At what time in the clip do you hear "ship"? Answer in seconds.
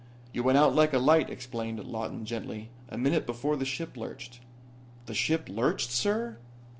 3.65-3.95, 5.13-5.47